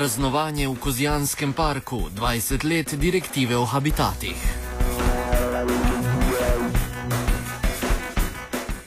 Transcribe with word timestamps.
Praznovanje 0.00 0.64
v 0.64 0.80
Kozijanskem 0.80 1.52
parku, 1.52 2.08
20 2.16 2.64
let 2.64 2.94
direktive 2.96 3.52
o 3.56 3.66
habitatih. 3.68 4.32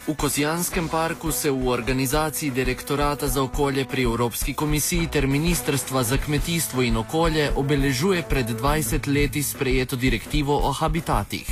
V 0.09 0.15
Kozijanskem 0.17 0.89
parku 0.89 1.29
se 1.31 1.51
v 1.51 1.67
organizaciji 1.69 2.49
Direktorata 2.51 3.27
za 3.27 3.43
okolje 3.45 3.85
pri 3.85 4.03
Evropski 4.03 4.53
komisiji 4.53 5.07
ter 5.07 5.27
Ministrstva 5.27 6.03
za 6.03 6.17
kmetijstvo 6.17 6.81
in 6.81 6.97
okolje 6.97 7.51
obeležuje 7.55 8.23
pred 8.25 8.49
20 8.49 9.05
leti 9.13 9.43
sprejeto 9.43 9.95
direktivo 9.95 10.57
o 10.59 10.73
habitatih. 10.73 11.45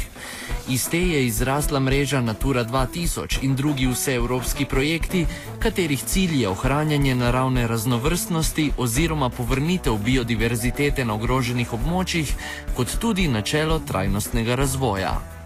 Iz 0.71 0.89
te 0.89 0.99
je 1.01 1.25
izrasla 1.25 1.79
mreža 1.79 2.21
Natura 2.21 2.63
2000 2.65 3.39
in 3.41 3.55
drugi 3.55 3.87
vseevropski 3.87 4.65
projekti, 4.65 5.25
katerih 5.59 6.03
cilj 6.03 6.41
je 6.41 6.49
ohranjanje 6.49 7.15
naravne 7.15 7.67
raznovrstnosti 7.67 8.71
oziroma 8.77 9.29
povrnitev 9.29 9.97
biodiverzitete 9.97 11.05
na 11.05 11.13
ogroženih 11.13 11.73
območjih, 11.73 12.31
kot 12.75 12.95
tudi 12.99 13.27
načelo 13.27 13.79
trajnostnega 13.79 14.55
razvoja. 14.55 15.40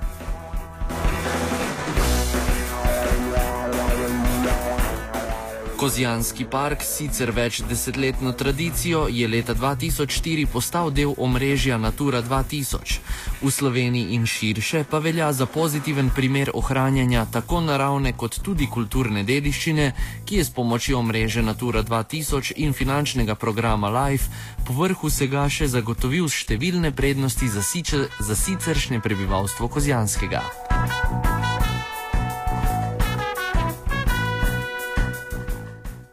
Kozijanski 5.76 6.46
park, 6.48 6.84
sicer 6.88 7.32
več 7.36 7.60
desetletno 7.68 8.32
tradicijo, 8.32 9.08
je 9.12 9.28
leta 9.28 9.54
2004 9.56 10.46
postal 10.48 10.92
del 10.92 11.12
omrežja 11.18 11.78
Natura 11.78 12.22
2000. 12.24 13.00
V 13.42 13.52
Sloveniji 13.52 14.16
in 14.16 14.26
širše 14.26 14.86
pa 14.90 15.00
velja 15.00 15.34
za 15.34 15.46
pozitiven 15.46 16.10
primer 16.16 16.52
ohranjanja 16.54 17.26
tako 17.32 17.62
naravne 17.62 18.14
kot 18.14 18.40
tudi 18.40 18.70
kulturne 18.72 19.24
dediščine, 19.24 19.92
ki 20.26 20.40
je 20.40 20.46
s 20.46 20.54
pomočjo 20.56 21.00
omrežja 21.00 21.44
Natura 21.44 21.84
2000 21.84 22.54
in 22.56 22.74
finančnega 22.74 23.36
programa 23.36 23.90
LIFE 23.90 24.32
povrh 24.68 25.04
vsega 25.04 25.50
še 25.50 25.68
zagotovil 25.68 26.32
številne 26.32 26.96
prednosti 26.96 27.52
za, 27.52 27.62
sicer, 27.62 28.08
za 28.20 28.36
siceršnje 28.36 29.04
prebivalstvo 29.04 29.68
Kozijanskega. 29.68 30.75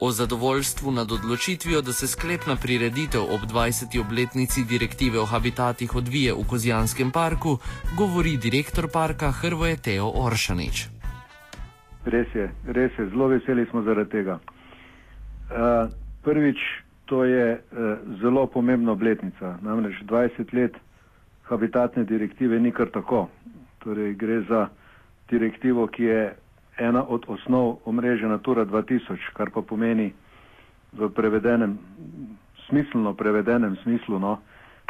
O 0.05 0.11
zadovoljstvu 0.11 0.91
nad 0.93 1.13
odločitvijo, 1.13 1.81
da 1.81 1.93
se 1.93 2.07
sklepna 2.07 2.57
prireditev 2.63 3.23
ob 3.35 3.43
20. 3.53 4.01
obletnici 4.07 4.65
direktive 4.65 5.19
o 5.19 5.25
habitatih 5.25 5.95
odvije 5.97 6.33
v 6.33 6.43
Kozijanskem 6.51 7.11
parku, 7.11 7.53
govori 7.99 8.33
direktor 8.37 8.89
parka 8.93 9.31
Hrvoje 9.31 9.77
Teo 9.77 10.09
Oršanič. 10.27 10.89
Res 12.05 12.35
je, 12.35 12.51
res 12.67 12.99
je, 12.99 13.07
zelo 13.11 13.29
veseli 13.29 13.67
smo 13.71 13.83
zaradi 13.83 14.11
tega. 14.11 14.39
Uh, 14.43 15.87
prvič, 16.27 16.59
to 17.07 17.25
je 17.25 17.47
uh, 17.55 17.79
zelo 18.23 18.47
pomembna 18.47 18.93
obletnica, 18.93 19.59
namreč 19.63 20.03
20 20.03 20.55
let 20.59 20.75
habitatne 21.43 22.05
direktive 22.05 22.59
ni 22.61 22.73
kar 22.73 22.91
tako. 22.91 23.29
Torej, 23.79 24.15
gre 24.15 24.43
za 24.51 24.67
direktivo, 25.31 25.87
ki 25.87 26.03
je 26.03 26.23
ena 26.79 27.05
od 27.09 27.25
osnov 27.29 27.77
omrežja 27.85 28.29
Natura 28.29 28.65
2000, 28.65 29.01
kar 29.37 29.51
pa 29.51 29.63
pomeni 29.63 30.13
v 30.93 31.09
prevedenem, 31.09 31.79
smiselno 32.69 33.15
prevedenem 33.15 33.77
smislu, 33.83 34.19
no, 34.19 34.39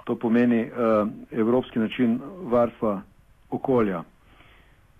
to 0.04 0.16
pomeni 0.16 0.66
uh, 0.66 1.08
evropski 1.30 1.78
način 1.78 2.20
varstva 2.42 3.02
okolja. 3.50 4.02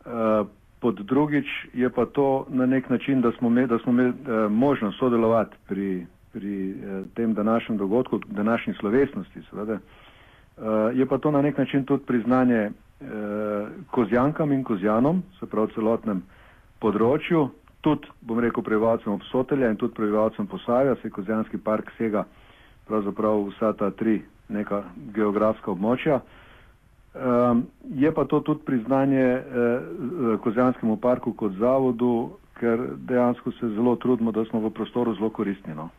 Uh, 0.05 0.47
pod 0.80 0.94
drugič 0.94 1.47
je 1.74 1.91
pa 1.91 2.06
to 2.06 2.47
na 2.48 2.66
nek 2.66 2.91
način, 2.91 3.20
da 3.20 3.33
smo 3.33 3.48
imeli, 3.48 3.67
da 3.69 3.78
smo 3.78 3.92
imeli 3.92 4.11
uh, 4.11 4.50
možnost 4.52 4.98
sodelovati 4.98 5.56
pri, 5.69 6.06
pri 6.33 6.70
uh, 6.70 6.77
tem 7.14 7.34
današnjem 7.34 7.78
dogodku, 7.78 8.20
današnji 8.27 8.74
slovesnosti, 8.74 9.42
seveda. 9.50 9.72
Uh, 9.72 10.64
je 10.94 11.06
pa 11.06 11.19
to 11.19 11.30
na 11.30 11.42
nek 11.42 11.58
način 11.58 11.84
tudi 11.84 12.05
priznanje 12.07 12.70
uh, 13.01 13.07
kozjankam 13.90 14.52
in 14.52 14.64
kozjanom, 14.64 15.23
se 15.40 15.46
pravi 15.46 15.73
celotnem 15.74 16.17
uh, 16.17 16.42
področju, 16.83 17.47
tudi, 17.81 18.11
bom 18.23 18.39
rekel, 18.39 18.63
prebivalcem 18.63 19.13
obsotelja 19.13 19.70
in 19.70 19.77
tudi 19.77 19.95
prebivalcem 19.95 20.47
posavja, 20.47 20.97
se 20.97 21.11
Kozjanski 21.11 21.59
park 21.59 21.91
sega 21.97 22.25
pravzaprav 22.85 23.45
vsa 23.47 23.73
ta 23.75 23.91
tri 23.93 24.19
neka 24.48 24.83
geografska 25.13 25.70
območja. 25.70 26.20
Um, 27.15 27.67
je 27.95 28.09
pa 28.11 28.25
to 28.25 28.41
tudi 28.41 28.65
priznanje 28.65 29.20
eh, 29.20 29.43
Kozjanskemu 30.39 30.97
parku 30.97 31.35
kot 31.35 31.53
zavodu, 31.55 32.13
ker 32.55 32.79
dejansko 32.99 33.53
se 33.53 33.69
zelo 33.70 33.97
trudimo, 33.97 34.33
da 34.33 34.45
smo 34.45 34.61
v 34.61 34.70
prostoru 34.70 35.13
zelo 35.14 35.29
koristni. 35.31 35.75
No. 35.75 35.91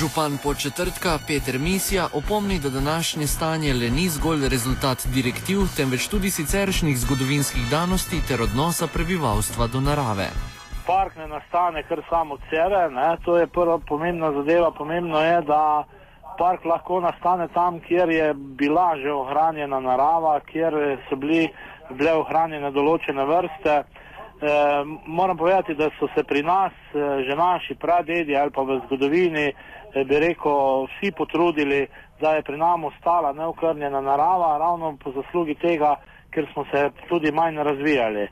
Župan 0.00 0.38
početrtka 0.42 1.10
Peter 1.28 1.56
Misija 1.58 2.04
opomni, 2.20 2.56
da 2.64 2.68
današnje 2.70 3.26
stanje 3.26 3.72
le 3.80 3.88
ni 3.90 4.06
zgolj 4.08 4.48
rezultat 4.54 4.98
direktiv, 5.16 5.58
temveč 5.76 6.08
tudi 6.08 6.30
siceršnjih 6.30 6.96
zgodovinskih 6.98 7.64
danosti 7.70 8.18
ter 8.28 8.38
odnosa 8.42 8.86
prebivalstva 8.94 9.66
do 9.66 9.80
narave. 9.88 10.28
Park 10.86 11.12
ne 11.16 11.26
nastane 11.28 11.82
kar 11.88 12.00
samo 12.08 12.34
od 12.34 12.40
sebe, 12.50 12.80
ne? 12.96 13.10
to 13.24 13.36
je 13.36 13.46
prva 13.46 13.78
pomembna 13.78 14.32
zadeva. 14.32 14.70
Pomembno 14.70 15.20
je, 15.20 15.42
da 15.42 15.84
park 16.38 16.64
lahko 16.64 17.00
nastane 17.00 17.48
tam, 17.48 17.80
kjer 17.80 18.08
je 18.10 18.34
bila 18.34 18.96
že 19.02 19.12
ohranjena 19.12 19.80
narava, 19.80 20.40
kjer 20.40 20.72
so 21.08 21.16
bili, 21.16 21.48
bile 21.90 22.14
ohranjene 22.22 22.70
določene 22.72 23.24
vrste. 23.32 23.74
E, 24.40 24.52
moram 25.06 25.36
povedati, 25.36 25.74
da 25.74 25.90
so 25.98 26.08
se 26.14 26.24
pri 26.24 26.42
nas, 26.42 26.72
eh, 26.72 27.24
že 27.28 27.36
naši 27.36 27.74
pradedi 27.74 28.36
ali 28.36 28.50
pa 28.50 28.62
v 28.62 28.80
zgodovini, 28.86 29.52
bi 29.94 30.18
rekel, 30.18 30.86
vsi 30.86 31.12
potrudili, 31.12 31.86
da 32.20 32.34
je 32.34 32.42
pri 32.42 32.56
nam 32.56 32.84
ostala 32.84 33.32
neokrnjena 33.32 34.00
narava, 34.00 34.58
ravno 34.58 34.96
po 35.04 35.12
zaslugi 35.12 35.54
tega, 35.54 35.96
ker 36.30 36.46
smo 36.52 36.64
se 36.70 36.90
tudi 37.08 37.32
manj 37.32 37.56
razvijali. 37.56 38.28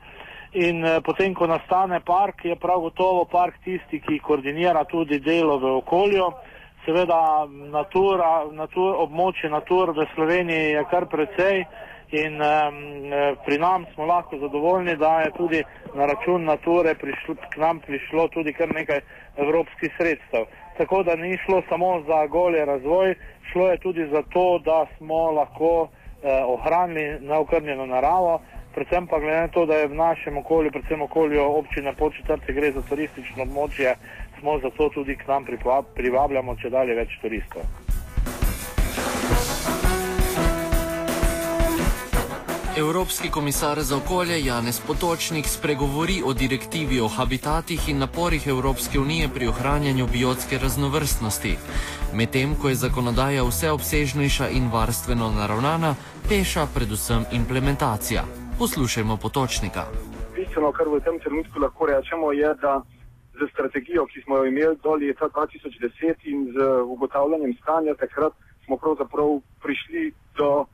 In 0.53 0.85
eh, 0.85 1.01
potem, 1.05 1.33
ko 1.33 1.47
nastane 1.47 1.99
park, 1.99 2.45
je 2.45 2.55
prav 2.55 2.79
gotovo 2.79 3.25
park 3.25 3.59
tisti, 3.63 3.99
ki 4.01 4.19
koordinira 4.19 4.83
tudi 4.83 5.19
delo 5.19 5.59
v 5.59 5.75
okolju. 5.77 6.31
Seveda, 6.85 7.45
natura, 7.69 8.45
natur, 8.51 8.95
območje 9.03 9.49
natur 9.49 9.91
v 9.93 10.07
Sloveniji 10.15 10.71
je 10.73 10.83
kar 10.89 11.05
precej 11.11 11.65
in 12.09 12.39
um, 12.41 12.77
pri 13.45 13.57
nam 13.61 13.85
smo 13.93 14.07
lahko 14.09 14.39
zadovoljni, 14.41 14.95
da 14.97 15.19
je 15.21 15.31
tudi 15.37 15.59
na 15.93 16.07
račun 16.09 16.47
nature 16.47 16.95
prišlo, 16.95 17.35
k 17.53 17.57
nam 17.61 17.79
prišlo 17.85 18.27
tudi 18.33 18.53
kar 18.53 18.73
nekaj 18.73 19.03
evropskih 19.37 19.93
sredstev 19.97 20.47
tako 20.79 21.03
da 21.03 21.15
ni 21.15 21.37
šlo 21.37 21.61
samo 21.69 22.01
za 22.07 22.27
golje 22.27 22.65
razvoj, 22.65 23.15
šlo 23.51 23.71
je 23.71 23.77
tudi 23.77 24.07
za 24.07 24.21
to, 24.33 24.59
da 24.65 24.85
smo 24.97 25.31
lahko 25.31 25.87
eh, 25.87 26.43
ohranili 26.45 27.19
neokrnjeno 27.21 27.85
naravo, 27.85 28.39
predvsem 28.75 29.07
pa 29.07 29.19
glede 29.19 29.41
na 29.41 29.47
to, 29.47 29.65
da 29.65 29.75
je 29.75 29.87
v 29.87 29.95
našem 29.95 30.37
okolju, 30.37 30.71
predvsem 30.71 31.01
okolju 31.01 31.43
občine 31.43 31.93
početrte 31.93 32.53
gre 32.53 32.71
za 32.71 32.81
turistično 32.81 33.43
območje, 33.43 33.95
smo 34.39 34.59
zato 34.59 34.89
tudi 34.89 35.15
k 35.15 35.27
nam 35.27 35.45
privabljamo 35.95 36.55
če 36.55 36.69
dalje 36.69 36.95
več 36.95 37.19
turistov. 37.21 37.88
Evropski 42.79 43.29
komisar 43.29 43.79
za 43.81 43.97
okolje 43.97 44.45
Janez 44.45 44.79
Potočnik 44.87 45.45
spregovori 45.47 46.21
o 46.25 46.33
direktivi 46.33 47.01
o 47.01 47.07
habitatih 47.07 47.89
in 47.89 47.97
naporih 47.97 48.47
Evropske 48.47 48.99
unije 48.99 49.29
pri 49.33 49.47
ohranjanju 49.47 50.07
biotske 50.07 50.57
raznovrstnosti. 50.57 51.53
Medtem 52.13 52.55
ko 52.61 52.69
je 52.69 52.75
zakonodaja 52.75 53.43
vseobsežnejša 53.43 54.47
in 54.49 54.71
varstveno 54.71 55.27
naravnana, 55.31 55.95
peša 56.29 56.67
predvsem 56.75 57.25
implementacija. 57.31 58.23
Poslušajmo 58.59 59.17
Potočnika. 59.17 59.83
Bistveno, 60.35 60.71
kar 60.71 60.87
v 60.87 61.03
tem 61.03 61.19
trenutku 61.19 61.59
lahko 61.59 61.85
rečemo, 61.85 62.31
je, 62.31 62.55
da 62.63 62.81
z 63.39 63.51
strategijo, 63.53 64.05
ki 64.05 64.21
smo 64.23 64.37
jo 64.37 64.45
imeli 64.45 64.75
do 64.83 64.95
leta 64.95 65.27
2010 65.27 66.15
in 66.31 66.47
z 66.55 66.57
ugotavljanjem 66.95 67.53
stanja 67.61 67.93
takrat, 67.95 68.33
smo 68.65 68.77
pravzaprav 68.77 69.39
prišli 69.63 70.13
do 70.37 70.65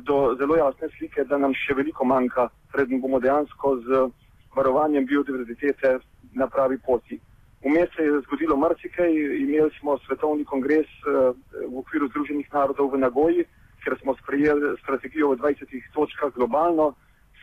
do 0.00 0.36
zelo 0.38 0.56
jasne 0.56 0.88
slike, 0.98 1.24
da 1.24 1.38
nam 1.38 1.54
še 1.54 1.74
veliko 1.74 2.04
manjka, 2.04 2.48
preden 2.72 3.00
bomo 3.00 3.20
dejansko 3.20 3.76
z 3.86 4.08
varovanjem 4.56 5.06
biodiverzitete 5.06 5.98
na 6.34 6.46
pravi 6.46 6.78
poti. 6.86 7.20
Vmes 7.64 7.88
se 7.96 8.02
je 8.02 8.20
zgodilo 8.20 8.56
marsikaj, 8.56 9.12
imeli 9.40 9.70
smo 9.80 9.98
svetovni 9.98 10.44
kongres 10.44 10.86
eh, 10.86 11.32
v 11.68 11.78
okviru 11.78 12.08
Združenih 12.08 12.48
narodov 12.52 12.92
v 12.92 13.00
Nagoji, 13.00 13.44
ker 13.84 13.96
smo 14.00 14.14
sprejeli 14.20 14.76
strategijo 14.82 15.32
v 15.32 15.40
20 15.40 15.92
točkah 15.94 16.32
globalno, 16.34 16.92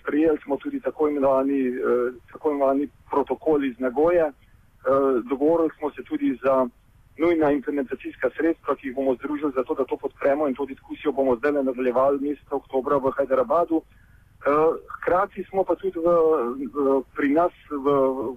sprejeli 0.01 0.38
smo 0.43 0.57
tudi 0.57 0.79
tako 0.79 1.09
imenovani, 1.09 1.61
eh, 1.67 2.13
tako 2.31 2.51
imenovani 2.51 2.89
protokol 3.09 3.65
iz 3.65 3.79
Nagoje, 3.79 4.29
eh, 4.29 4.33
dogovorili 5.29 5.69
smo 5.77 5.91
se 5.91 6.03
tudi 6.03 6.38
za 6.43 6.67
nujna 7.18 7.52
implementacijska 7.52 8.30
sredstva, 8.38 8.75
ki 8.75 8.88
jih 8.88 8.96
bomo 8.96 9.16
združili 9.16 9.52
za 9.56 9.63
to, 9.63 9.75
da 9.75 9.86
to 9.86 9.98
podpremo 9.98 10.48
in 10.48 10.56
to 10.56 10.66
diskusijo 10.66 11.12
bomo 11.12 11.36
zdaj 11.36 11.52
nadaljevali 11.52 12.19
meseca 12.19 12.56
oktobra 12.56 12.98
v 12.98 13.12
Hyderabadu. 13.18 13.81
Uh, 14.42 14.75
Hkrati 14.96 15.44
smo 15.50 15.63
pa 15.63 15.75
tudi 15.75 16.00
v, 16.00 16.10
v, 16.74 17.04
pri 17.16 17.30
nas 17.30 17.54
v, 17.69 17.88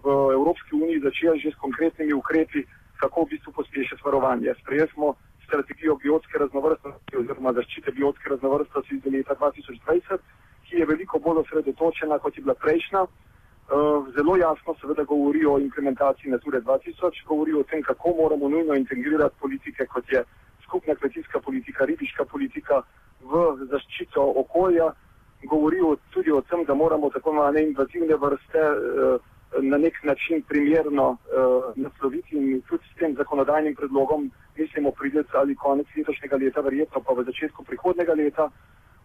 v 0.05 0.07
Evropski 0.37 0.77
uniji 0.77 1.01
začeli 1.01 1.41
že 1.41 1.51
s 1.51 1.61
konkretnimi 1.61 2.13
ukrepi, 2.13 2.65
kako 3.01 3.25
v 3.25 3.29
bistvu 3.33 3.53
pospešiti 3.53 4.05
varovanje. 4.05 4.55
Sprejeli 4.61 4.91
smo 4.93 5.17
strategijo 5.47 5.97
biotske 5.97 6.39
raznovrstnosti 6.39 7.17
oziroma 7.17 7.53
zaščite 7.53 7.93
biotske 7.93 8.29
raznovrstnosti 8.31 8.95
iz 8.95 9.13
leta 9.13 9.35
2020, 9.41 10.19
ki 10.69 10.77
je 10.77 10.87
veliko 10.87 11.19
bolj 11.19 11.45
osredotočena 11.45 12.19
kot 12.19 12.37
je 12.37 12.43
bila 12.43 12.55
prejšnja. 12.55 13.07
Uh, 13.65 14.07
zelo 14.15 14.37
jasno 14.37 14.75
seveda 14.81 15.05
govori 15.05 15.47
o 15.47 15.59
implementaciji 15.59 16.31
Nature 16.31 16.61
2000, 16.61 17.25
govori 17.27 17.55
o 17.55 17.63
tem, 17.63 17.83
kako 17.83 18.13
moramo 18.19 18.49
nujno 18.49 18.75
integrirati 18.75 19.35
politike, 19.41 19.87
kot 19.87 20.13
je 20.13 20.25
skupna 20.63 20.95
kmetijska 20.95 21.41
politika, 21.41 21.85
ribiška 21.85 22.25
politika 22.25 22.83
v 23.21 23.45
zaščito 23.71 24.33
okolja, 24.37 24.93
govori 25.49 25.81
tudi 26.11 26.33
o 26.33 26.43
tem, 26.43 26.65
da 26.65 26.75
moramo 26.75 27.11
tako 27.11 27.31
imenovane 27.31 27.63
invazivne 27.63 28.17
vrste 28.17 28.63
uh, 28.69 29.33
na 29.63 29.79
nek 29.79 29.97
način 30.03 30.43
primerno 30.43 31.11
uh, 31.11 31.73
nasloviti 31.77 32.37
in 32.37 32.61
tudi 32.69 32.85
s 32.93 32.99
tem 32.99 33.17
zakonodajnim 33.17 33.75
predlogom 33.75 34.31
mislimo 34.59 34.91
prideti 34.91 35.31
ali 35.33 35.55
konec 35.55 35.87
letošnjega 35.97 36.37
leta, 36.37 36.61
verjetno 36.61 37.01
pa 37.01 37.15
v 37.15 37.25
začetku 37.25 37.65
prihodnega 37.65 38.13
leta 38.13 38.51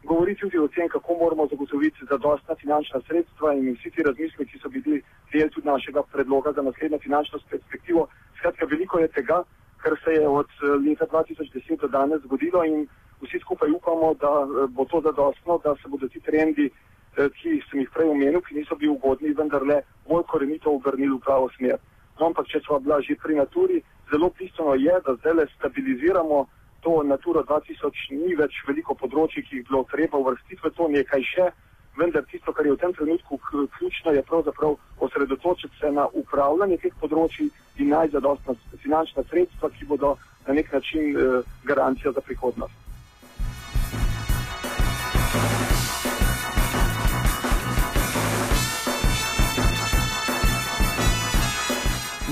govori 0.04 0.36
tudi 0.36 0.58
o 0.58 0.68
tem, 0.68 0.88
kako 0.88 1.14
moramo 1.14 1.48
zagotoviti 1.48 2.06
zadostna 2.10 2.56
finančna 2.56 3.02
sredstva 3.08 3.54
in 3.54 3.74
vsi 3.74 3.92
ti 3.92 4.04
razmisleki, 4.04 4.52
ki 4.52 4.60
so 4.60 4.70
bili 4.70 5.02
del 5.34 5.50
tudi 5.50 5.68
našega 5.68 6.04
predloga 6.04 6.52
za 6.52 6.62
naslednjo 6.62 7.00
finančno 7.00 7.40
perspektivo. 7.50 8.08
Skratka, 8.38 8.66
veliko 8.66 9.00
je 9.00 9.08
tega, 9.08 9.44
kar 9.78 9.98
se 10.04 10.12
je 10.12 10.28
od 10.28 10.48
eh, 10.64 10.90
leta 10.90 11.06
2010 11.06 11.82
do 11.82 11.88
danes 11.88 12.22
zgodilo 12.22 12.64
in 12.66 12.88
vsi 13.22 13.40
skupaj 13.40 13.72
upamo, 13.72 14.14
da 14.14 14.32
eh, 14.44 14.68
bo 14.70 14.86
to 14.86 15.02
zadostno, 15.02 15.60
da 15.64 15.76
se 15.76 15.88
bodo 15.88 16.08
ti 16.08 16.20
trendi, 16.20 16.70
eh, 17.18 17.30
ki 17.42 17.62
sem 17.70 17.80
jih 17.80 17.90
prej 17.94 18.10
omenil, 18.10 18.42
ki 18.42 18.56
niso 18.56 18.76
bili 18.76 18.92
ugodni, 18.92 19.34
vendarle 19.34 19.82
bolj 20.08 20.24
korenito 20.32 20.72
obrnili 20.72 21.16
v 21.16 21.24
pravo 21.26 21.50
smer. 21.58 21.78
No, 22.20 22.28
ampak 22.28 22.48
če 22.48 22.60
smo 22.60 22.80
bila 22.80 23.02
že 23.02 23.16
pri 23.16 23.36
naturi, 23.36 23.84
zelo 24.12 24.32
bistveno 24.40 24.76
je, 24.76 24.96
da 25.06 25.16
zdaj 25.16 25.34
le 25.34 25.46
stabiliziramo 25.58 26.48
to 26.82 27.04
Natura 27.04 27.44
2000 27.44 28.16
ni 28.26 28.36
več 28.36 28.62
veliko 28.68 28.96
področji, 28.96 29.44
ki 29.44 29.58
jih 29.58 29.68
bilo 29.70 29.84
treba 29.92 30.18
uvrstiti 30.18 30.62
v 30.64 30.72
to 30.78 30.88
nekaj 30.88 31.24
še, 31.32 31.48
vendar 32.00 32.26
tisto, 32.32 32.54
kar 32.54 32.66
je 32.66 32.74
v 32.74 32.82
tem 32.82 32.94
trenutku 32.94 33.40
ključno, 33.78 34.12
je 34.16 34.24
pravzaprav 34.24 34.78
osredotočiti 35.00 35.80
se 35.80 35.92
na 35.92 36.08
upravljanje 36.14 36.78
teh 36.84 36.94
področji 37.02 37.50
in 37.78 37.92
najzadostna 37.92 38.56
finančna 38.84 39.24
sredstva, 39.32 39.70
ki 39.76 39.90
bodo 39.90 40.16
na 40.48 40.54
nek 40.54 40.72
način 40.74 41.16
eh, 41.16 41.42
garancija 41.64 42.12
za 42.12 42.22
prihodnost. 42.22 42.89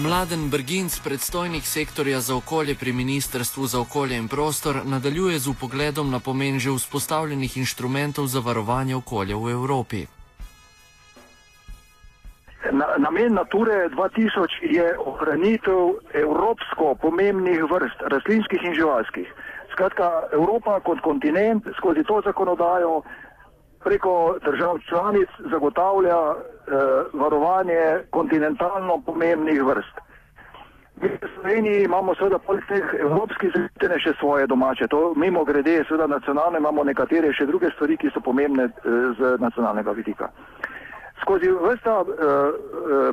Mladen 0.07 0.50
Brginc, 0.50 1.00
predstojnik 1.04 1.63
sektorja 1.63 2.19
za 2.19 2.36
okolje 2.36 2.75
pri 2.80 2.94
Ministrstvu 2.94 3.65
za 3.68 3.80
okolje 3.80 4.18
in 4.18 4.27
prostor, 4.27 4.75
nadaljuje 4.86 5.39
z 5.39 5.48
upogledom 5.48 6.12
na 6.12 6.19
pomen 6.19 6.59
že 6.59 6.71
vzpostavljenih 6.71 7.57
inštrumentov 7.57 8.27
za 8.27 8.39
varovanje 8.39 8.95
okolja 8.95 9.36
v 9.36 9.51
Evropi. 9.51 10.06
Na, 12.71 12.88
namen 12.98 13.33
Nature 13.33 13.89
2000 13.89 14.48
je 14.62 14.88
ohranitev 14.98 16.00
evropsko 16.13 16.95
pomembnih 17.01 17.60
vrst, 17.71 18.00
rastlinskih 18.07 18.63
in 18.63 18.74
živalskih. 18.80 19.27
Skratka, 19.71 20.07
Evropa 20.33 20.80
kot 20.80 21.03
kontinent 21.03 21.68
skozi 21.77 22.03
to 22.07 22.21
zakonodajo 22.25 23.01
preko 23.83 24.35
držav 24.45 24.79
članic 24.89 25.29
zagotavlja 25.51 26.18
eh, 26.18 26.74
varovanje 27.13 28.00
kontinentalno 28.09 29.01
pomembnih 29.06 29.63
vrst. 29.63 29.95
Mi 31.01 31.09
v 31.09 31.27
Sloveniji 31.35 31.83
imamo 31.83 32.15
seveda 32.15 32.39
poleg 32.39 32.63
teh 32.68 32.94
evropskih 33.00 33.51
zaščitene 33.56 34.00
še 34.01 34.13
svoje 34.19 34.47
domače. 34.47 34.88
To 34.88 35.13
mimo 35.15 35.44
grede, 35.45 35.83
seveda 35.85 36.07
nacionalne 36.07 36.57
imamo 36.57 36.83
nekatere 36.83 37.33
še 37.33 37.45
druge 37.45 37.69
stvari, 37.75 37.97
ki 37.97 38.09
so 38.13 38.21
pomembne 38.25 38.65
eh, 38.65 38.97
z 39.19 39.38
nacionalnega 39.39 39.91
vidika. 39.91 40.31
Skozi 41.21 41.53
vrsta 41.53 42.01
eh, 42.01 42.12
eh, 42.18 43.12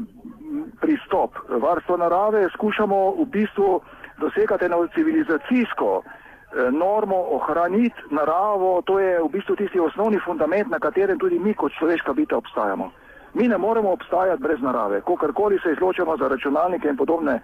pristop 0.80 1.36
varstva 1.48 1.96
narave 1.96 2.48
skušamo 2.56 3.00
v 3.20 3.28
bistvu 3.36 3.80
dosegati 4.20 4.64
eno 4.64 4.86
civilizacijsko 4.94 6.02
Eh, 6.04 6.23
normo 6.70 7.16
ohraniti 7.36 8.02
naravo, 8.10 8.82
to 8.82 8.98
je 8.98 9.18
v 9.22 9.28
bistvu 9.28 9.56
tisti 9.56 9.80
osnovni 9.80 10.20
fundament, 10.24 10.70
na 10.70 10.78
katerem 10.78 11.18
tudi 11.18 11.38
mi 11.38 11.54
kot 11.54 11.72
človeška 11.78 12.12
bita 12.12 12.36
obstajamo. 12.36 12.90
Mi 13.34 13.48
ne 13.48 13.58
moremo 13.58 13.92
obstajati 13.92 14.42
brez 14.42 14.60
narave, 14.62 15.00
kogarkoli 15.00 15.58
se 15.62 15.72
izločamo 15.72 16.16
za 16.16 16.28
računalnike 16.28 16.88
in 16.88 16.96
podobne 16.96 17.40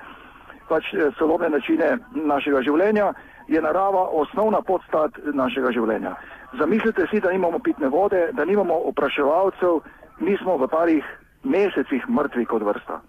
pač 0.69 0.95
eh, 0.95 1.11
solobne 1.19 1.51
načine 1.51 1.99
našega 2.15 2.63
življenja, 2.63 3.13
je 3.51 3.63
narava 3.63 4.07
osnovna 4.15 4.63
podstat 4.63 5.19
našega 5.35 5.73
življenja. 5.75 6.15
Zamislite 6.59 7.07
si, 7.11 7.21
da 7.21 7.33
nimamo 7.35 7.59
pitne 7.59 7.91
vode, 7.91 8.29
da 8.39 8.45
nimamo 8.47 8.77
opraševalcev, 8.91 9.81
mi 10.21 10.37
smo 10.43 10.57
v 10.59 10.69
parih 10.71 11.07
mesecih 11.43 12.07
mrtvi 12.09 12.47
kot 12.47 12.63
vrsta. 12.63 13.01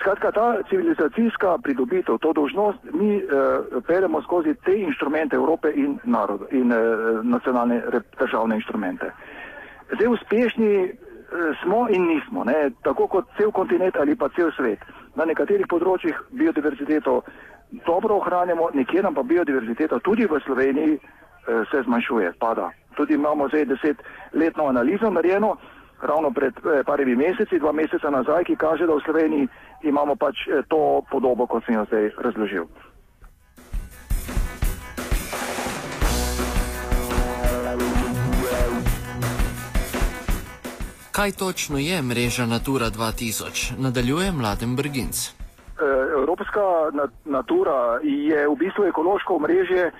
Skratka, 0.00 0.32
ta 0.32 0.56
civilizacijska 0.68 1.58
pridobitev, 1.62 2.18
to 2.18 2.32
dožnost, 2.32 2.78
mi 2.92 3.16
uh, 3.16 3.82
peremo 3.86 4.22
skozi 4.22 4.54
te 4.64 4.78
inštrumente 4.80 5.36
Evrope 5.36 5.72
in, 5.74 5.98
narod, 6.04 6.40
in 6.50 6.72
uh, 6.72 6.78
nacionalne 7.24 7.82
državne 8.18 8.54
inštrumente. 8.56 9.12
Zdaj 9.94 10.08
uspešni 10.08 10.84
uh, 10.84 10.92
smo 11.62 11.86
in 11.90 12.06
nismo, 12.06 12.44
ne? 12.44 12.70
tako 12.82 13.06
kot 13.06 13.28
cel 13.36 13.52
kontinent 13.52 13.96
ali 13.96 14.16
pa 14.16 14.28
cel 14.28 14.50
svet. 14.56 14.80
Na 15.14 15.24
nekaterih 15.24 15.68
področjih 15.68 16.16
biodiverziteto 16.30 17.20
dobro 17.86 18.16
ohranjamo, 18.16 18.70
nekje 18.74 19.02
nam 19.02 19.14
pa 19.14 19.22
biodiverziteta 19.22 20.00
tudi 20.00 20.24
v 20.24 20.40
Sloveniji 20.46 20.96
uh, 20.96 21.02
se 21.70 21.82
zmanjšuje, 21.84 22.32
pada. 22.40 22.70
Tudi 22.96 23.14
imamo 23.20 23.48
zdaj 23.52 23.68
desetletno 23.74 24.66
analizo 24.72 25.10
narejeno 25.10 25.58
ravno 26.02 26.30
pred 26.30 26.54
eh, 26.56 26.82
parimi 26.84 27.16
meseci, 27.16 27.58
dva 27.58 27.72
meseca 27.72 28.10
nazaj, 28.10 28.44
ki 28.44 28.56
kaže, 28.56 28.86
da 28.86 28.94
v 28.94 29.04
Sloveniji 29.04 29.48
imamo 29.82 30.16
pač 30.16 30.46
eh, 30.48 30.62
to 30.68 31.02
podobo, 31.10 31.46
kot 31.46 31.64
sem 31.64 31.74
jo 31.74 31.84
zdaj 31.88 32.10
razložil. 32.18 32.66
Kaj 41.10 41.32
točno 41.32 41.78
je 41.78 42.02
mreža 42.02 42.46
Natura 42.46 42.86
2000? 42.86 43.76
Nadaljuje 43.78 44.32
Mladen 44.32 44.76
Brginc. 44.76 45.28
Eh, 45.28 46.12
Evropska 46.12 46.60
natura 47.24 47.98
je 48.02 48.48
v 48.48 48.54
bistvu 48.56 48.84
ekološko 48.84 49.34
omrežje, 49.36 49.90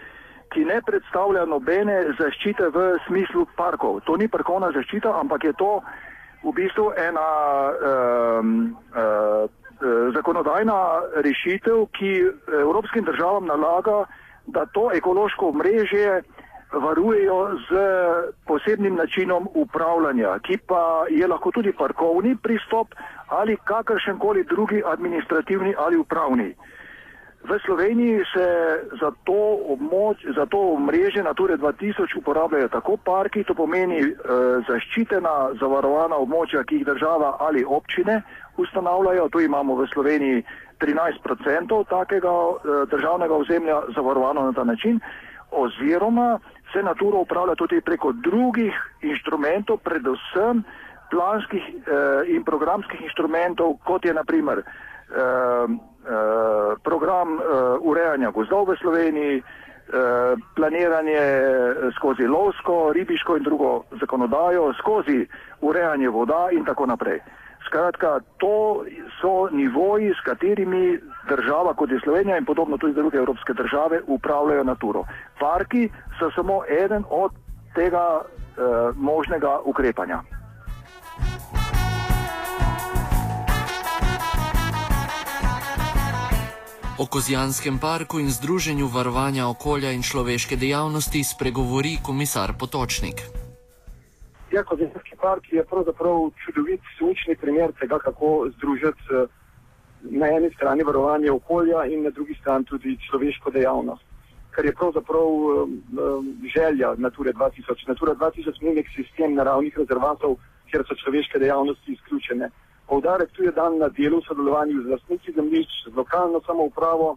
ki 0.52 0.64
ne 0.64 0.81
predstavlja 0.83 1.45
nobene 1.45 2.02
zaščite 2.19 2.69
v 2.75 2.99
smislu 3.07 3.47
parkov. 3.57 4.00
To 4.07 4.16
ni 4.16 4.28
parkovna 4.28 4.73
zaščita, 4.75 5.12
ampak 5.21 5.45
je 5.45 5.52
to 5.52 5.81
v 6.43 6.52
bistvu 6.57 6.93
ena 6.97 7.28
um, 8.40 8.76
uh, 8.97 9.45
zakonodajna 10.14 10.78
rešitev, 11.25 11.87
ki 11.96 12.10
evropskim 12.60 13.04
državam 13.04 13.46
nalaga, 13.46 14.04
da 14.46 14.66
to 14.66 14.90
ekološko 14.94 15.52
mrežje 15.52 16.22
varujejo 16.72 17.58
z 17.68 17.70
posebnim 18.46 18.94
načinom 18.94 19.49
upravljanja, 19.54 20.38
ki 20.38 20.58
pa 20.66 21.04
je 21.10 21.26
lahko 21.26 21.50
tudi 21.50 21.72
parkovni 21.72 22.37
pristop 22.42 22.94
ali 23.28 23.56
kakršen 23.64 24.18
koli 24.18 24.44
drugi 24.44 24.82
administrativni 24.87 25.75
ali 25.78 25.96
upravni. 25.96 26.54
V 27.44 27.58
Sloveniji 27.64 28.20
se 28.37 28.49
za 29.00 29.10
to, 29.25 29.58
območ, 29.68 30.16
za 30.37 30.46
to 30.46 30.76
mreže 30.78 31.22
Nature 31.22 31.56
2000 31.56 32.18
uporabljajo 32.18 32.68
tako 32.68 32.96
parki, 32.96 33.44
to 33.44 33.54
pomeni 33.54 34.00
e, 34.00 34.12
zaščitena, 34.68 35.56
zavarovana 35.60 36.20
območja, 36.20 36.64
ki 36.68 36.75
jih 36.75 36.87
država 36.87 37.37
ali 37.40 37.64
občine 37.64 38.22
ustanavljajo. 38.57 39.28
Tu 39.28 39.40
imamo 39.40 39.75
v 39.75 39.87
Sloveniji 39.92 40.42
13% 40.80 41.85
takega 41.88 42.28
e, 42.28 42.87
državnega 42.90 43.35
ozemlja 43.35 43.83
zavarovano 43.95 44.42
na 44.42 44.52
ta 44.52 44.64
način. 44.64 45.00
Oziroma 45.50 46.38
se 46.73 46.83
Natura 46.83 47.19
upravlja 47.19 47.54
tudi 47.54 47.80
preko 47.80 48.12
drugih 48.12 48.75
inštrumentov, 49.02 49.76
predvsem 49.76 50.62
planskih 51.11 51.62
e, 51.62 51.76
in 52.35 52.45
programskih 52.45 53.00
inštrumentov, 53.02 53.78
kot 53.85 54.04
je 54.04 54.14
naprimer. 54.14 54.59
E, 54.59 55.90
Eh, 56.00 56.76
program 56.83 57.37
uh, 57.37 57.42
urejanja 57.85 58.30
gozdov 58.33 58.73
v 58.73 58.76
Sloveniji, 58.80 59.37
uh, 59.37 60.33
planiranje 60.57 61.21
skozi 61.92 62.25
lovsko, 62.25 62.97
ribiško 62.97 63.37
in 63.37 63.45
drugo 63.45 63.85
zakonodajo, 64.00 64.73
skozi 64.80 65.28
urejanje 65.61 66.09
voda 66.09 66.49
in 66.57 66.64
tako 66.64 66.87
naprej. 66.87 67.21
Skratka, 67.71 68.21
to 68.39 68.85
so 69.21 69.47
nivoji, 69.53 70.11
s 70.11 70.21
katerimi 70.25 70.99
država, 71.29 71.75
kot 71.75 71.91
je 71.91 72.00
Slovenija 72.03 72.39
in 72.39 72.45
podobno 72.45 72.79
tudi 72.79 72.95
druge 72.95 73.19
evropske 73.19 73.53
države, 73.53 74.00
upravljajo 74.07 74.65
naturo. 74.65 75.05
Parki 75.41 75.91
so 76.19 76.31
samo 76.35 76.62
eden 76.85 77.05
od 77.11 77.33
tega 77.75 78.21
eh, 78.21 78.62
možnega 78.97 79.59
ukrepanja. 79.65 80.23
O 86.99 87.07
Kozijanskem 87.07 87.79
parku 87.79 88.19
in 88.21 88.31
Združenju 88.31 88.87
varovanja 88.87 89.49
okolja 89.49 89.91
in 89.91 90.03
človeške 90.03 90.57
dejavnosti 90.57 91.25
spregovori 91.25 91.99
komisar 92.03 92.53
Potočnik. 92.59 93.39
Ja, 94.50 94.64
Kozijanski 94.64 95.16
park 95.21 95.52
je 95.52 95.64
pravzaprav 95.64 96.30
čudovit 96.45 96.80
učni 97.00 97.37
primer 97.37 97.73
tega, 97.80 97.99
kako 97.99 98.49
združiti 98.57 99.02
eh, 99.14 99.26
na 100.02 100.26
eni 100.26 100.50
strani 100.54 100.83
varovanje 100.83 101.30
okolja 101.30 101.85
in 101.85 102.02
na 102.02 102.11
drugi 102.11 102.35
strani 102.35 102.64
tudi 102.64 102.97
človeško 103.11 103.50
dejavnost. 103.50 104.02
Kar 104.50 104.64
je 104.66 104.75
pravzaprav 104.75 105.26
um, 105.26 105.83
želja 106.54 106.95
Nature 106.97 107.33
2000. 107.33 107.88
Natura 107.88 108.14
2000 108.14 108.62
ni 108.62 108.75
nek 108.75 108.87
sistem 108.97 109.35
naravnih 109.35 109.78
rezervatov, 109.78 110.37
kjer 110.71 110.83
so 110.88 110.95
človeške 110.95 111.38
dejavnosti 111.38 111.92
izključene. 111.92 112.50
Poudarek 112.88 113.30
tu 113.30 113.42
je 113.42 113.52
dan 113.52 113.78
na 113.78 113.88
delu 113.88 114.19
v 114.19 114.26
sodelovanju 114.26 114.83
z 114.83 114.90
lastniki 114.90 115.33
zemljišč, 115.33 115.85
z 115.92 115.97
lokalno 115.97 116.40
samoupravo, 116.47 117.16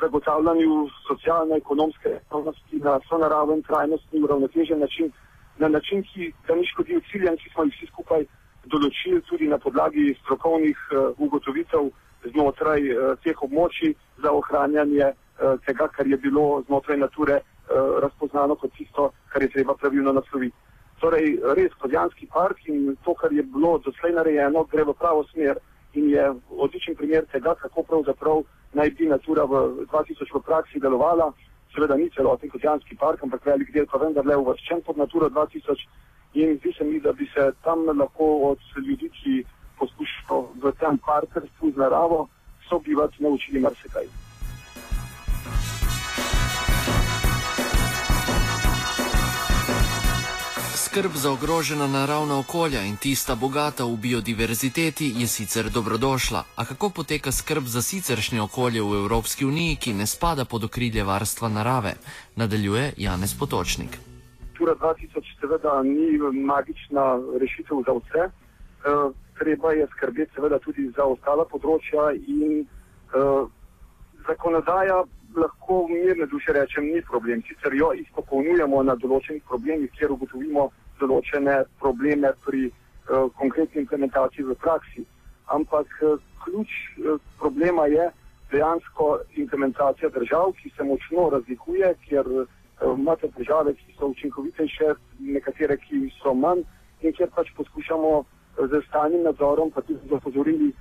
zagotavljanju 0.00 0.88
socialno-ekonomske 1.08 2.08
dejavnosti 2.08 2.76
na 2.76 3.00
sonaraven, 3.08 3.62
trajnostni, 3.62 4.22
uravnotežen 4.22 4.78
način, 4.78 5.10
na 5.58 5.68
način, 5.68 6.02
ki 6.02 6.32
ga 6.46 6.54
ni 6.54 6.66
škodil 6.66 7.00
ciljem, 7.10 7.36
ki 7.36 7.50
smo 7.50 7.64
jih 7.64 7.74
vsi 7.74 7.86
skupaj 7.92 8.26
določili 8.72 9.20
tudi 9.28 9.48
na 9.48 9.58
podlagi 9.58 10.14
strokovnih 10.22 10.78
uh, 10.92 11.10
ugotovitev 11.18 11.90
znotraj 12.32 12.82
uh, 12.92 13.14
teh 13.24 13.42
območij 13.42 13.94
za 14.22 14.32
ohranjanje 14.32 15.12
uh, 15.12 15.56
tega, 15.66 15.88
kar 15.88 16.06
je 16.06 16.16
bilo 16.16 16.62
znotraj 16.66 16.98
nature 16.98 17.40
uh, 17.40 17.98
razpoznano 18.04 18.56
kot 18.56 18.74
tisto, 18.76 19.10
kar 19.32 19.42
je 19.42 19.52
treba 19.56 19.74
pravilno 19.74 20.12
nasloviti. 20.12 20.56
Torej, 20.98 21.38
res 21.54 21.74
Kodjanski 21.78 22.26
park 22.26 22.64
in 22.66 22.96
to, 23.04 23.14
kar 23.14 23.32
je 23.32 23.42
bilo 23.42 23.76
doslej 23.78 24.16
narejeno, 24.16 24.64
gre 24.70 24.84
v 24.84 24.94
pravo 24.98 25.22
smer 25.30 25.60
in 25.94 26.10
je 26.10 26.24
odličen 26.50 26.96
primer 26.98 27.26
tega, 27.32 27.54
kako 27.54 27.82
pravzaprav 27.82 28.42
naj 28.74 28.90
bi 28.98 29.06
Natura 29.06 29.44
v 29.46 29.86
2000 29.86 30.34
v 30.34 30.42
praksi 30.42 30.82
delovala. 30.82 31.30
Seveda 31.74 31.96
ni 31.96 32.10
celoten 32.10 32.50
Kodjanski 32.50 32.96
park, 32.96 33.22
ampak 33.22 33.46
velik 33.46 33.72
del 33.72 33.86
pa 33.86 33.98
vendarle 33.98 34.36
uvrščen 34.36 34.82
pod 34.86 34.96
Natura 34.96 35.28
2000 35.28 35.84
in 36.34 36.56
zdi 36.58 36.72
se 36.76 36.84
mi, 36.84 37.00
da 37.00 37.12
bi 37.12 37.26
se 37.34 37.50
tam 37.64 37.86
lahko 37.98 38.28
od 38.50 38.58
ljudi, 38.86 39.10
ki 39.20 39.44
poskušajo 39.78 40.40
v 40.62 40.72
tem 40.80 40.98
partnerstvu 40.98 41.72
z 41.72 41.76
naravo 41.76 42.28
sobivati, 42.68 43.22
naučili 43.22 43.60
marsikaj. 43.60 44.08
Skrb 50.88 51.12
za 51.14 51.30
ogrožena 51.32 51.86
naravna 51.86 52.38
okolja 52.38 52.80
in 52.82 52.96
tista 52.96 53.34
bogata 53.34 53.84
v 53.84 53.96
biodiverziteti 53.96 55.12
je 55.20 55.26
sicer 55.26 55.64
dobrodošla, 55.70 56.44
a 56.56 56.64
kako 56.64 56.90
poteka 56.90 57.32
skrb 57.32 57.64
za 57.64 57.82
siceršnje 57.82 58.40
okolje 58.42 58.80
v 58.82 58.94
Evropski 59.02 59.44
uniji, 59.44 59.76
ki 59.76 59.92
ne 59.92 60.06
spada 60.06 60.44
pod 60.44 60.64
okrilje 60.64 61.04
varstva 61.04 61.48
narave, 61.48 61.92
nadaljuje 62.36 62.92
Janez 62.96 63.34
Potočnik. 63.38 63.98
Natura 64.40 64.74
2000 64.74 65.40
seveda 65.40 65.82
ni 65.82 66.08
magična 66.32 67.20
rešitev 67.40 67.76
za 67.86 67.92
vse. 67.92 68.22
E, 68.24 68.30
treba 69.38 69.72
je 69.72 69.86
skrbeti 69.92 70.32
seveda 70.34 70.58
tudi 70.58 70.88
za 70.96 71.04
ostala 71.04 71.44
področja 71.44 72.16
in 72.16 72.64
e, 72.64 72.64
zakonodaja 74.28 75.04
lahko 75.36 75.88
mirne 75.88 76.26
duše 76.26 76.52
rečem 76.52 76.84
ni 76.84 77.02
problem. 77.02 77.42
Sicer 77.48 77.74
jo 77.74 77.92
izpopolnjujemo 77.92 78.82
na 78.82 78.94
določenih 78.94 79.42
problemih, 79.48 79.90
kjer 79.98 80.12
ugotovimo 80.12 80.68
določene 81.00 81.64
probleme 81.80 82.32
pri 82.46 82.68
e, 82.68 82.72
konkretni 83.40 83.82
implementaciji 83.84 84.46
v 84.48 84.56
praksi. 84.62 85.04
Ampak 85.54 85.92
e, 86.02 86.16
ključ 86.44 86.72
e, 86.72 87.18
problema 87.38 87.86
je 87.86 88.08
dejansko 88.52 89.10
implementacija 89.36 90.08
držav, 90.14 90.54
ki 90.62 90.72
se 90.76 90.84
močno 90.84 91.28
razlikuje, 91.36 91.92
ker 92.08 92.24
imate 92.94 93.28
države, 93.36 93.74
ki 93.74 93.94
so 93.98 94.08
učinkovitejše, 94.14 94.94
nekatere, 95.36 95.76
ki 95.76 96.08
so 96.22 96.32
manj 96.34 96.64
in 97.04 97.12
kjer 97.12 97.28
pač 97.34 97.50
poskušamo 97.56 98.12
z 98.70 98.80
stalnim 98.88 99.26
nadzorom, 99.26 99.70
pa 99.70 99.82
tudi 99.82 100.00
z 100.08 100.16
opozorili 100.16 100.72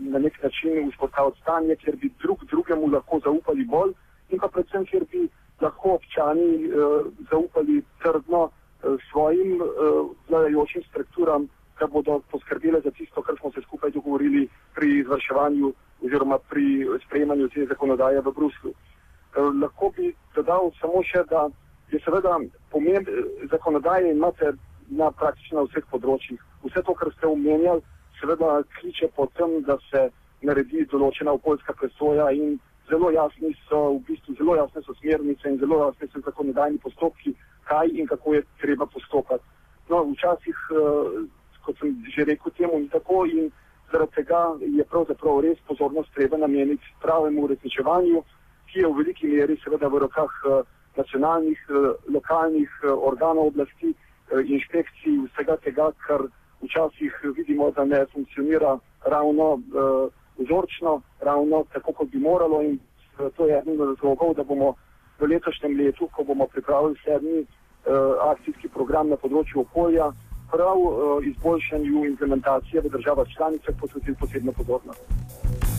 na 0.00 0.18
nek 0.18 0.42
način 0.42 0.90
vzpostaviti 0.90 1.40
stanje, 1.40 1.76
kjer 1.76 1.96
bi 1.96 2.10
drug 2.22 2.44
drugemu 2.50 2.90
lahko 2.92 3.20
zaupali 3.24 3.64
bolj 3.64 3.92
in 4.30 4.38
pa 4.38 4.48
predvsem, 4.48 4.84
kjer 4.86 5.04
bi 5.12 5.28
lahko 5.60 5.96
občani 5.96 6.68
uh, 6.68 7.06
zaupali 7.30 7.82
trdno 8.02 8.42
uh, 8.42 8.96
svojim 9.10 9.60
vladajočim 10.28 10.82
strukturam, 10.90 11.48
da 11.80 11.86
bodo 11.86 12.20
poskrbele 12.30 12.80
za 12.80 12.90
tisto, 12.90 13.22
kar 13.22 13.34
smo 13.40 13.50
se 13.52 13.60
skupaj 13.62 13.90
dogovorili 13.90 14.48
pri 14.74 14.98
izvrševanju 14.98 15.72
oziroma 16.04 16.38
pri 16.50 16.86
sprejemanju 17.06 17.48
te 17.48 17.66
zakonodaje 17.66 18.20
v 18.20 18.32
Bruslju. 18.36 18.70
Eh, 18.70 19.40
lahko 19.62 19.90
bi 19.96 20.14
dodal 20.34 20.70
samo 20.80 21.02
še, 21.02 21.24
da 21.30 21.48
je 21.90 22.00
seveda 22.04 22.38
pomemb 22.70 23.08
zakonodaje 23.50 24.12
imate 24.12 24.52
na 24.90 25.10
praktično 25.10 25.66
vseh 25.66 25.84
področjih. 25.90 26.38
Vse 26.64 26.82
to, 26.86 26.94
kar 26.94 27.10
ste 27.16 27.26
omenjali, 27.26 27.82
seveda 28.22 28.62
kliče 28.78 29.08
po 29.16 29.26
tem, 29.36 29.58
da 29.66 29.76
se 29.90 30.06
naredi 30.46 30.86
določena 30.90 31.34
okoljska 31.34 31.74
presoja 31.78 32.30
in 32.30 32.58
zelo 32.90 33.10
jasni 33.10 33.50
so 33.68 33.80
v 33.96 34.02
bistvu 34.08 34.36
zelo 34.38 34.56
jasne 34.56 34.82
so 34.86 34.94
smernice 35.00 35.50
in 35.50 35.58
zelo 35.58 35.80
jasne 35.84 36.08
so 36.12 36.22
zakonodajni 36.26 36.78
postopki, 36.82 37.34
kaj 37.66 37.90
in 37.90 38.06
kako 38.06 38.38
je 38.38 38.44
treba 38.62 38.86
postopati. 38.86 39.44
No, 39.90 40.04
včasih, 40.14 40.62
eh, 40.70 41.24
kot 41.66 41.78
sem 41.78 41.98
že 42.14 42.24
rekel, 42.30 42.54
temu 42.58 42.78
ni 42.78 42.88
tako 42.88 43.24
in 43.26 43.50
zaradi 43.90 44.14
tega 44.22 44.42
je 44.78 44.84
pravzaprav 44.84 45.42
res 45.44 45.58
pozornost 45.66 46.14
treba 46.14 46.38
nameniti 46.38 46.94
pravemu 47.02 47.44
uresničevanju 47.44 48.22
ki 48.72 48.80
je 48.80 48.88
v 48.88 48.96
veliki 48.96 49.26
meri 49.28 49.58
seveda 49.60 49.88
v 49.92 50.00
rokah 50.00 50.32
uh, 50.48 50.64
nacionalnih, 50.96 51.60
uh, 51.68 51.92
lokalnih 52.08 52.70
organov 52.88 53.52
oblasti, 53.52 53.92
inšpekcij, 54.32 55.18
vsega 55.28 55.58
tega, 55.60 55.90
kar 56.06 56.22
včasih 56.62 57.12
vidimo, 57.36 57.70
da 57.70 57.84
ne 57.84 58.06
funkcionira 58.12 58.78
ravno 59.04 59.52
uh, 59.52 59.60
vzorčno, 60.38 61.00
ravno 61.20 61.64
tako, 61.72 61.92
kot 61.92 62.08
bi 62.08 62.18
moralo. 62.18 62.62
In 62.62 62.78
uh, 62.78 63.32
to 63.36 63.46
je 63.46 63.58
eden 63.58 63.80
od 63.80 63.88
razlogov, 63.88 64.34
da 64.34 64.44
bomo 64.44 64.74
v 65.18 65.26
letošnjem 65.26 65.76
letu, 65.78 66.08
ko 66.16 66.24
bomo 66.24 66.46
pripravili 66.46 66.96
sedmi 67.04 67.40
uh, 67.40 67.46
akcijski 68.30 68.68
program 68.68 69.08
na 69.08 69.16
področju 69.16 69.60
okolja, 69.66 70.12
prav 70.52 70.78
uh, 70.78 71.26
izboljšanju 71.26 72.06
implementacije 72.06 72.80
v 72.80 72.96
državah 72.96 73.28
članicah 73.36 73.74
posvetili 73.80 74.16
posebno 74.20 74.52
pozornost. 74.52 75.71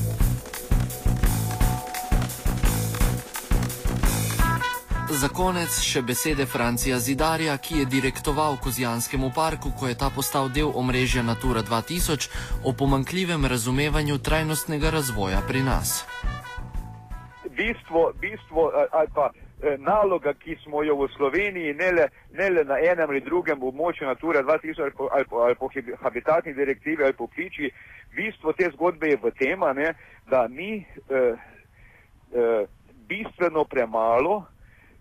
Za 5.14 5.28
konec 5.30 5.70
še 5.78 6.02
besede 6.02 6.46
Francija 6.50 6.98
Zidarja, 6.98 7.54
ki 7.62 7.84
je 7.84 7.86
direktoval 7.86 8.56
Kozijanskemu 8.58 9.30
parku, 9.36 9.70
ko 9.78 9.86
je 9.86 9.98
ta 10.02 10.10
postal 10.10 10.48
del 10.50 10.72
omrežja 10.74 11.22
Natura 11.22 11.62
2000, 11.62 12.32
o 12.66 12.74
pomankljivem 12.74 13.46
razumevanju 13.46 14.18
trajnostnega 14.18 14.90
razvoja 14.90 15.42
pri 15.48 15.62
nas. 15.62 15.92
Bistvo, 17.46 18.10
bistvo 18.18 18.72
ali 18.74 19.10
pa 19.14 19.28
e, 19.30 19.76
naloga, 19.78 20.34
ki 20.34 20.58
smo 20.64 20.82
jo 20.84 20.96
v 21.04 21.10
Sloveniji, 21.14 21.76
ne 21.78 21.92
le, 21.92 22.08
ne 22.34 22.48
le 22.50 22.64
na 22.66 22.80
enem 22.82 23.14
ali 23.14 23.22
drugem 23.22 23.62
območju 23.62 24.10
Natura 24.10 24.42
2000 24.42 24.82
ali 24.82 24.96
po, 24.98 25.12
ali 25.14 25.30
po, 25.30 25.44
ali 25.46 25.56
po 25.56 25.70
habitatni 26.02 26.56
direktivi 26.58 27.04
ali 27.04 27.14
po 27.14 27.28
ptiči, 27.28 27.70
bistvo 28.18 28.54
te 28.58 28.72
zgodbe 28.74 29.14
je 29.14 29.22
v 29.22 29.32
tem, 29.38 29.62
da 30.26 30.48
mi 30.50 30.82
eh, 30.82 31.38
eh, 32.34 32.66
bistveno 33.06 33.66
premalo 33.70 34.53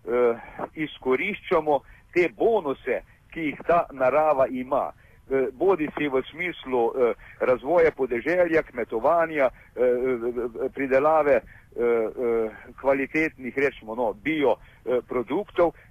eh, 0.05 0.35
izkoriščamo 0.73 1.79
te 2.13 2.29
bonuse, 2.37 3.01
ki 3.33 3.49
jih 3.49 3.63
ta 3.67 3.85
narava 3.91 4.47
ima. 4.47 4.91
Eh, 5.29 5.47
bodi 5.53 5.87
si 5.97 6.07
v 6.07 6.21
smislu 6.31 6.91
eh, 6.91 7.13
razvoja 7.39 7.91
podeželja, 7.91 8.63
kmetovanja, 8.63 9.49
eh, 9.49 9.81
eh, 9.81 10.69
pridelave 10.73 11.33
eh, 11.33 11.43
eh, 11.79 12.51
kvalitetnih, 12.79 13.57
rečemo, 13.57 13.95
no, 13.95 14.13
bio 14.13 14.57
eh, 14.85 14.99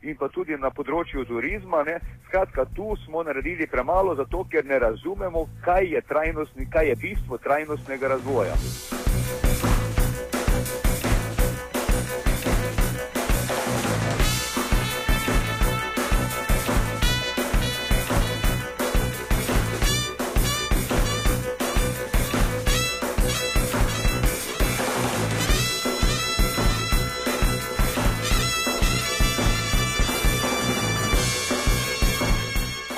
in 0.02 0.16
pa 0.16 0.28
tudi 0.28 0.56
na 0.56 0.70
področju 0.70 1.24
turizma. 1.24 1.82
Ne. 1.82 1.98
Skratka, 2.28 2.66
tu 2.76 2.96
smo 3.06 3.22
naredili 3.22 3.66
premalo, 3.66 4.14
zato 4.14 4.44
ker 4.44 4.64
ne 4.64 4.78
razumemo, 4.78 5.48
kaj 5.64 5.86
je, 5.94 6.02
kaj 6.70 6.88
je 6.88 6.96
bistvo 6.96 7.38
trajnostnega 7.38 8.08
razvoja. 8.08 8.54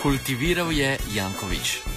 Kultiviral 0.05 0.69
je 0.69 1.01
Jankovič. 1.17 1.94